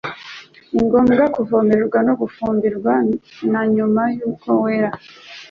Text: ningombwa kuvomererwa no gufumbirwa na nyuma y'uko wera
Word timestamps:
ningombwa 0.73 1.23
kuvomererwa 1.35 1.99
no 2.07 2.13
gufumbirwa 2.21 2.93
na 3.51 3.61
nyuma 3.75 4.01
y'uko 4.17 4.47
wera 4.63 4.89